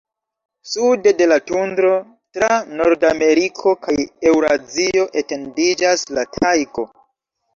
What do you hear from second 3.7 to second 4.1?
kaj